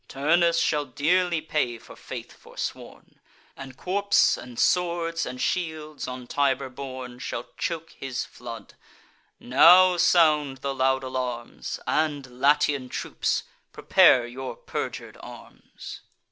Turnus 0.07 0.57
shall 0.57 0.85
dearly 0.85 1.41
pay 1.41 1.77
for 1.77 1.95
faith 1.95 2.33
forsworn; 2.33 3.19
And 3.55 3.77
corps, 3.77 4.35
and 4.35 4.57
swords, 4.57 5.27
and 5.27 5.39
shields, 5.39 6.07
on 6.07 6.25
Tiber 6.25 6.69
borne, 6.69 7.19
Shall 7.19 7.45
choke 7.55 7.91
his 7.91 8.25
flood: 8.25 8.73
now 9.39 9.97
sound 9.97 10.57
the 10.65 10.73
loud 10.73 11.03
alarms; 11.03 11.79
And, 11.85 12.39
Latian 12.41 12.89
troops, 12.89 13.43
prepare 13.71 14.25
your 14.25 14.55
perjur'd 14.55 15.17
arms." 15.21 16.01